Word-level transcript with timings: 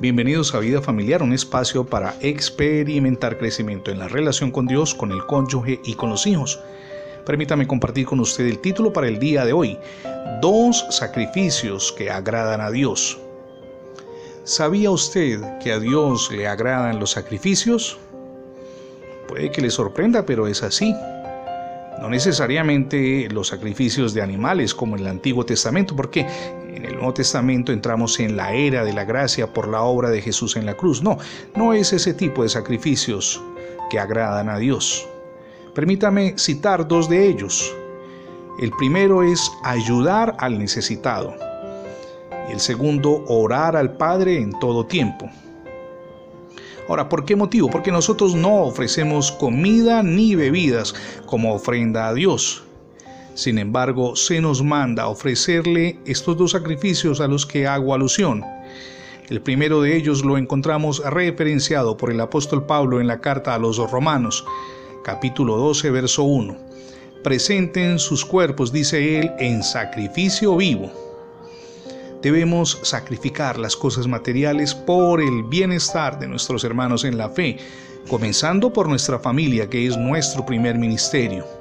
Bienvenidos 0.00 0.54
a 0.54 0.60
Vida 0.60 0.80
Familiar, 0.80 1.24
un 1.24 1.32
espacio 1.32 1.84
para 1.84 2.14
experimentar 2.20 3.36
crecimiento 3.36 3.90
en 3.90 3.98
la 3.98 4.06
relación 4.06 4.52
con 4.52 4.68
Dios, 4.68 4.94
con 4.94 5.10
el 5.10 5.26
cónyuge 5.26 5.80
y 5.84 5.94
con 5.94 6.08
los 6.08 6.24
hijos. 6.24 6.60
Permítame 7.26 7.66
compartir 7.66 8.06
con 8.06 8.20
usted 8.20 8.46
el 8.46 8.60
título 8.60 8.92
para 8.92 9.08
el 9.08 9.18
día 9.18 9.44
de 9.44 9.52
hoy. 9.52 9.76
Dos 10.40 10.86
sacrificios 10.90 11.90
que 11.90 12.12
agradan 12.12 12.60
a 12.60 12.70
Dios. 12.70 13.18
¿Sabía 14.44 14.92
usted 14.92 15.40
que 15.58 15.72
a 15.72 15.80
Dios 15.80 16.30
le 16.30 16.46
agradan 16.46 17.00
los 17.00 17.10
sacrificios? 17.10 17.98
Puede 19.26 19.50
que 19.50 19.62
le 19.62 19.70
sorprenda, 19.70 20.24
pero 20.24 20.46
es 20.46 20.62
así. 20.62 20.94
No 22.00 22.08
necesariamente 22.08 23.28
los 23.32 23.48
sacrificios 23.48 24.14
de 24.14 24.22
animales 24.22 24.72
como 24.72 24.94
en 24.94 25.02
el 25.02 25.08
Antiguo 25.08 25.44
Testamento, 25.44 25.96
porque 25.96 26.24
en 26.78 26.84
el 26.84 26.94
Nuevo 26.94 27.12
Testamento 27.12 27.72
entramos 27.72 28.20
en 28.20 28.36
la 28.36 28.52
era 28.52 28.84
de 28.84 28.92
la 28.92 29.04
gracia 29.04 29.52
por 29.52 29.66
la 29.66 29.82
obra 29.82 30.10
de 30.10 30.22
Jesús 30.22 30.56
en 30.56 30.64
la 30.64 30.76
cruz. 30.76 31.02
No, 31.02 31.18
no 31.56 31.72
es 31.72 31.92
ese 31.92 32.14
tipo 32.14 32.44
de 32.44 32.48
sacrificios 32.48 33.42
que 33.90 33.98
agradan 33.98 34.48
a 34.48 34.58
Dios. 34.58 35.06
Permítame 35.74 36.38
citar 36.38 36.86
dos 36.86 37.08
de 37.08 37.26
ellos. 37.26 37.74
El 38.60 38.70
primero 38.70 39.24
es 39.24 39.50
ayudar 39.64 40.36
al 40.38 40.56
necesitado 40.58 41.34
y 42.48 42.52
el 42.52 42.60
segundo 42.60 43.24
orar 43.26 43.76
al 43.76 43.96
Padre 43.96 44.40
en 44.40 44.56
todo 44.60 44.86
tiempo. 44.86 45.28
Ahora, 46.88 47.08
¿por 47.08 47.24
qué 47.24 47.34
motivo? 47.34 47.68
Porque 47.68 47.90
nosotros 47.90 48.36
no 48.36 48.62
ofrecemos 48.62 49.32
comida 49.32 50.04
ni 50.04 50.36
bebidas 50.36 50.94
como 51.26 51.54
ofrenda 51.54 52.06
a 52.06 52.14
Dios. 52.14 52.62
Sin 53.38 53.58
embargo, 53.58 54.16
se 54.16 54.40
nos 54.40 54.64
manda 54.64 55.06
ofrecerle 55.06 56.00
estos 56.04 56.36
dos 56.36 56.50
sacrificios 56.50 57.20
a 57.20 57.28
los 57.28 57.46
que 57.46 57.68
hago 57.68 57.94
alusión. 57.94 58.44
El 59.28 59.40
primero 59.40 59.80
de 59.80 59.96
ellos 59.96 60.24
lo 60.24 60.36
encontramos 60.36 61.00
referenciado 61.08 61.96
por 61.96 62.10
el 62.10 62.20
apóstol 62.20 62.66
Pablo 62.66 63.00
en 63.00 63.06
la 63.06 63.20
carta 63.20 63.54
a 63.54 63.58
los 63.60 63.78
romanos, 63.92 64.44
capítulo 65.04 65.56
12, 65.56 65.88
verso 65.92 66.24
1. 66.24 66.56
Presenten 67.22 68.00
sus 68.00 68.24
cuerpos, 68.24 68.72
dice 68.72 69.20
él, 69.20 69.30
en 69.38 69.62
sacrificio 69.62 70.56
vivo 70.56 70.90
Debemos 72.20 72.80
sacrificar 72.82 73.56
las 73.56 73.76
cosas 73.76 74.08
materiales 74.08 74.74
por 74.74 75.20
el 75.20 75.44
bienestar 75.44 76.18
de 76.18 76.26
nuestros 76.26 76.64
hermanos 76.64 77.04
en 77.04 77.16
la 77.16 77.28
fe, 77.28 77.58
comenzando 78.08 78.72
por 78.72 78.88
nuestra 78.88 79.20
familia, 79.20 79.70
que 79.70 79.86
es 79.86 79.96
nuestro 79.96 80.44
primer 80.44 80.76
ministerio. 80.76 81.57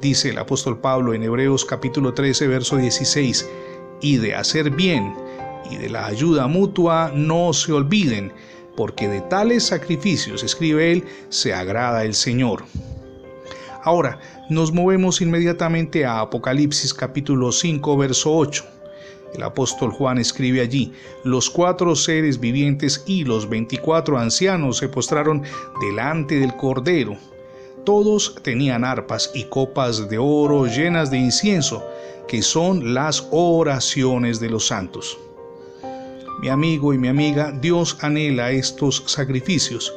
Dice 0.00 0.30
el 0.30 0.38
apóstol 0.38 0.78
Pablo 0.78 1.14
en 1.14 1.22
Hebreos 1.22 1.64
capítulo 1.64 2.14
13, 2.14 2.48
verso 2.48 2.76
16, 2.76 3.48
y 4.00 4.16
de 4.16 4.34
hacer 4.34 4.70
bien 4.70 5.14
y 5.70 5.76
de 5.76 5.90
la 5.90 6.06
ayuda 6.06 6.46
mutua 6.46 7.12
no 7.14 7.52
se 7.52 7.72
olviden, 7.72 8.32
porque 8.76 9.08
de 9.08 9.20
tales 9.20 9.66
sacrificios, 9.66 10.42
escribe 10.42 10.92
él, 10.92 11.04
se 11.28 11.52
agrada 11.52 12.04
el 12.04 12.14
Señor. 12.14 12.64
Ahora, 13.84 14.18
nos 14.48 14.72
movemos 14.72 15.20
inmediatamente 15.20 16.04
a 16.04 16.20
Apocalipsis 16.20 16.94
capítulo 16.94 17.52
5, 17.52 17.96
verso 17.96 18.34
8 18.34 18.64
el 19.34 19.42
apóstol 19.44 19.90
Juan 19.90 20.18
escribe 20.18 20.60
allí, 20.60 20.92
los 21.24 21.50
cuatro 21.50 21.94
seres 21.94 22.40
vivientes 22.40 23.04
y 23.06 23.24
los 23.24 23.48
veinticuatro 23.48 24.18
ancianos 24.18 24.78
se 24.78 24.88
postraron 24.88 25.42
delante 25.80 26.38
del 26.40 26.56
Cordero. 26.56 27.16
Todos 27.84 28.36
tenían 28.42 28.84
arpas 28.84 29.30
y 29.34 29.44
copas 29.44 30.08
de 30.08 30.18
oro 30.18 30.66
llenas 30.66 31.10
de 31.10 31.18
incienso, 31.18 31.84
que 32.28 32.42
son 32.42 32.94
las 32.94 33.26
oraciones 33.30 34.38
de 34.38 34.50
los 34.50 34.66
santos. 34.66 35.18
Mi 36.40 36.48
amigo 36.48 36.94
y 36.94 36.98
mi 36.98 37.08
amiga, 37.08 37.52
Dios 37.52 37.96
anhela 38.00 38.50
estos 38.50 39.02
sacrificios 39.06 39.92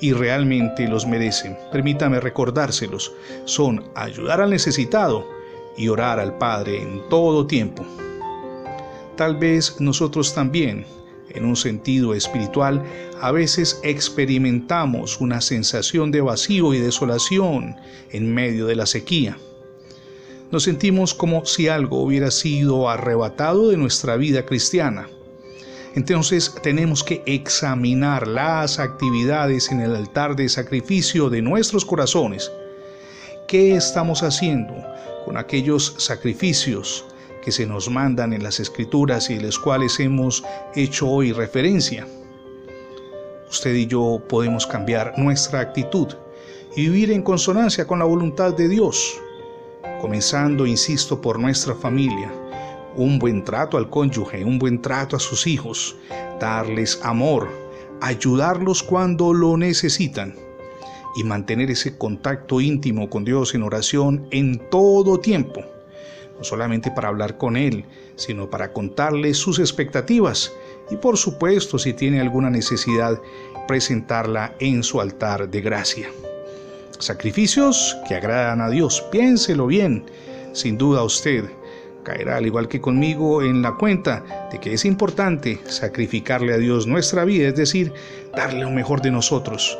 y 0.00 0.12
realmente 0.12 0.88
los 0.88 1.06
merecen. 1.06 1.56
Permítame 1.70 2.20
recordárselos. 2.20 3.12
Son 3.44 3.84
ayudar 3.94 4.40
al 4.40 4.50
necesitado 4.50 5.26
y 5.76 5.88
orar 5.88 6.18
al 6.18 6.38
Padre 6.38 6.82
en 6.82 7.08
todo 7.08 7.46
tiempo. 7.46 7.84
Tal 9.16 9.36
vez 9.36 9.80
nosotros 9.80 10.34
también, 10.34 10.86
en 11.34 11.44
un 11.44 11.56
sentido 11.56 12.14
espiritual, 12.14 12.82
a 13.20 13.30
veces 13.30 13.80
experimentamos 13.82 15.20
una 15.20 15.40
sensación 15.40 16.10
de 16.10 16.20
vacío 16.20 16.74
y 16.74 16.78
desolación 16.78 17.76
en 18.10 18.32
medio 18.32 18.66
de 18.66 18.76
la 18.76 18.86
sequía. 18.86 19.36
Nos 20.50 20.64
sentimos 20.64 21.14
como 21.14 21.44
si 21.46 21.68
algo 21.68 22.02
hubiera 22.02 22.30
sido 22.30 22.88
arrebatado 22.88 23.68
de 23.68 23.76
nuestra 23.76 24.16
vida 24.16 24.44
cristiana. 24.44 25.08
Entonces 25.94 26.54
tenemos 26.62 27.02
que 27.04 27.22
examinar 27.26 28.26
las 28.26 28.78
actividades 28.78 29.70
en 29.70 29.80
el 29.80 29.94
altar 29.94 30.36
de 30.36 30.48
sacrificio 30.48 31.30
de 31.30 31.42
nuestros 31.42 31.84
corazones. 31.84 32.50
¿Qué 33.48 33.74
estamos 33.74 34.22
haciendo 34.22 34.74
con 35.24 35.36
aquellos 35.36 35.94
sacrificios 35.98 37.04
que 37.42 37.52
se 37.52 37.66
nos 37.66 37.88
mandan 37.88 38.32
en 38.32 38.42
las 38.42 38.60
escrituras 38.60 39.30
y 39.30 39.36
de 39.36 39.42
las 39.42 39.58
cuales 39.58 39.98
hemos 40.00 40.44
hecho 40.74 41.08
hoy 41.08 41.32
referencia. 41.32 42.06
Usted 43.50 43.74
y 43.74 43.86
yo 43.86 44.22
podemos 44.28 44.66
cambiar 44.66 45.14
nuestra 45.18 45.60
actitud 45.60 46.08
y 46.76 46.82
vivir 46.82 47.10
en 47.10 47.22
consonancia 47.22 47.86
con 47.86 47.98
la 47.98 48.04
voluntad 48.04 48.54
de 48.54 48.68
Dios, 48.68 49.20
comenzando, 50.00 50.66
insisto, 50.66 51.20
por 51.20 51.38
nuestra 51.38 51.74
familia, 51.74 52.30
un 52.96 53.18
buen 53.18 53.44
trato 53.44 53.76
al 53.76 53.90
cónyuge, 53.90 54.44
un 54.44 54.58
buen 54.58 54.80
trato 54.80 55.16
a 55.16 55.20
sus 55.20 55.46
hijos, 55.46 55.96
darles 56.38 57.00
amor, 57.02 57.48
ayudarlos 58.00 58.82
cuando 58.82 59.32
lo 59.32 59.56
necesitan 59.56 60.36
y 61.16 61.24
mantener 61.24 61.72
ese 61.72 61.98
contacto 61.98 62.60
íntimo 62.60 63.10
con 63.10 63.24
Dios 63.24 63.54
en 63.54 63.64
oración 63.64 64.28
en 64.30 64.70
todo 64.70 65.18
tiempo 65.18 65.64
no 66.40 66.44
solamente 66.44 66.90
para 66.90 67.08
hablar 67.08 67.36
con 67.36 67.54
Él, 67.54 67.84
sino 68.16 68.48
para 68.48 68.72
contarle 68.72 69.34
sus 69.34 69.58
expectativas 69.58 70.50
y 70.90 70.96
por 70.96 71.18
supuesto 71.18 71.78
si 71.78 71.92
tiene 71.92 72.18
alguna 72.18 72.48
necesidad, 72.48 73.20
presentarla 73.68 74.54
en 74.58 74.82
su 74.82 75.02
altar 75.02 75.50
de 75.50 75.60
gracia. 75.60 76.08
Sacrificios 76.98 77.94
que 78.08 78.14
agradan 78.14 78.62
a 78.62 78.70
Dios, 78.70 79.02
piénselo 79.12 79.66
bien, 79.66 80.06
sin 80.54 80.78
duda 80.78 81.04
usted 81.04 81.44
caerá 82.04 82.38
al 82.38 82.46
igual 82.46 82.68
que 82.68 82.80
conmigo 82.80 83.42
en 83.42 83.60
la 83.60 83.74
cuenta 83.74 84.48
de 84.50 84.58
que 84.58 84.72
es 84.72 84.86
importante 84.86 85.60
sacrificarle 85.66 86.54
a 86.54 86.56
Dios 86.56 86.86
nuestra 86.86 87.26
vida, 87.26 87.48
es 87.48 87.56
decir, 87.56 87.92
darle 88.34 88.60
lo 88.60 88.70
mejor 88.70 89.02
de 89.02 89.10
nosotros, 89.10 89.78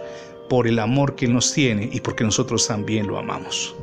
por 0.50 0.69
el 0.69 0.78
amor 0.78 1.16
que 1.16 1.25
Él 1.25 1.32
nos 1.32 1.54
tiene 1.54 1.88
y 1.91 2.00
porque 2.00 2.22
nosotros 2.22 2.69
también 2.69 3.06
lo 3.06 3.19
amamos. 3.19 3.75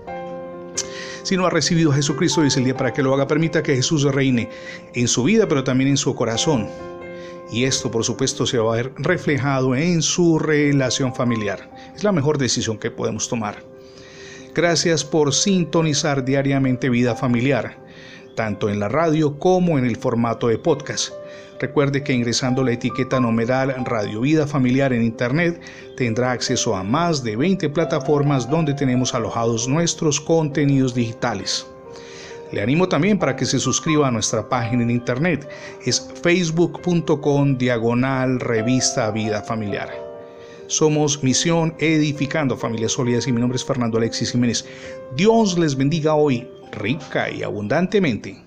Si 1.27 1.35
no 1.35 1.45
ha 1.45 1.49
recibido 1.49 1.91
a 1.91 1.95
Jesucristo, 1.95 2.41
es 2.45 2.55
el 2.55 2.63
día 2.63 2.77
para 2.77 2.93
que 2.93 3.03
lo 3.03 3.13
haga. 3.13 3.27
Permita 3.27 3.61
que 3.61 3.75
Jesús 3.75 4.03
reine 4.03 4.47
en 4.93 5.09
su 5.09 5.25
vida, 5.25 5.45
pero 5.45 5.61
también 5.61 5.89
en 5.89 5.97
su 5.97 6.15
corazón. 6.15 6.69
Y 7.51 7.65
esto, 7.65 7.91
por 7.91 8.05
supuesto, 8.05 8.45
se 8.45 8.57
va 8.57 8.71
a 8.71 8.75
ver 8.77 8.93
reflejado 8.95 9.75
en 9.75 10.01
su 10.01 10.39
relación 10.39 11.13
familiar. 11.13 11.69
Es 11.93 12.05
la 12.05 12.13
mejor 12.13 12.37
decisión 12.37 12.77
que 12.77 12.91
podemos 12.91 13.27
tomar. 13.27 13.61
Gracias 14.55 15.03
por 15.03 15.33
sintonizar 15.33 16.23
diariamente 16.23 16.89
vida 16.89 17.13
familiar, 17.13 17.77
tanto 18.33 18.69
en 18.69 18.79
la 18.79 18.87
radio 18.87 19.37
como 19.37 19.77
en 19.77 19.85
el 19.85 19.97
formato 19.97 20.47
de 20.47 20.59
podcast. 20.59 21.11
Recuerde 21.59 22.03
que 22.03 22.13
ingresando 22.13 22.63
la 22.63 22.73
etiqueta 22.73 23.19
numeral 23.19 23.73
Radio 23.85 24.21
Vida 24.21 24.45
Familiar 24.45 24.93
en 24.93 25.03
Internet 25.03 25.59
tendrá 25.95 26.31
acceso 26.31 26.75
a 26.75 26.83
más 26.83 27.23
de 27.23 27.35
20 27.35 27.69
plataformas 27.69 28.49
donde 28.49 28.73
tenemos 28.73 29.15
alojados 29.15 29.67
nuestros 29.67 30.21
contenidos 30.21 30.93
digitales. 30.93 31.65
Le 32.51 32.61
animo 32.61 32.87
también 32.87 33.19
para 33.19 33.35
que 33.35 33.45
se 33.45 33.59
suscriba 33.59 34.07
a 34.07 34.11
nuestra 34.11 34.47
página 34.47 34.83
en 34.83 34.91
internet. 34.91 35.49
Es 35.85 36.09
facebook.com 36.21 37.57
diagonal 37.57 38.39
revista 38.39 39.11
Vida 39.11 39.41
Familiar. 39.41 39.89
Somos 40.67 41.23
Misión 41.23 41.73
Edificando 41.79 42.55
Familias 42.55 42.93
Sólidas 42.93 43.27
y 43.27 43.31
mi 43.31 43.39
nombre 43.39 43.57
es 43.57 43.65
Fernando 43.65 43.97
Alexis 43.97 44.31
Jiménez. 44.31 44.65
Dios 45.15 45.57
les 45.57 45.75
bendiga 45.75 46.15
hoy 46.15 46.47
rica 46.71 47.29
y 47.29 47.43
abundantemente. 47.43 48.37